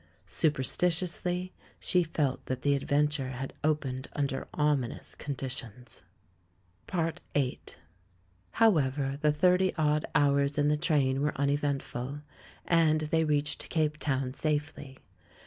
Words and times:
Superstitiously 0.25 1.53
she 1.79 2.01
felt 2.01 2.43
that 2.47 2.63
the 2.63 2.73
adventure 2.73 3.33
had 3.33 3.53
opened 3.63 4.07
under 4.15 4.47
ominous 4.51 5.13
conditions. 5.13 6.01
VIII 6.91 7.59
HovTEVER, 8.55 9.19
the 9.21 9.31
thirty 9.31 9.75
odd 9.75 10.07
hours 10.15 10.57
in 10.57 10.69
the 10.69 10.75
train 10.77 11.21
were 11.21 11.39
uneventful, 11.39 12.21
and 12.65 13.01
they 13.01 13.23
reached 13.23 13.69
Cape 13.69 13.97
Town 13.99 14.33
safely. 14.33 14.97